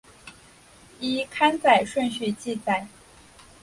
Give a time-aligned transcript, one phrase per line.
[0.99, 2.87] 依刊载顺序记载。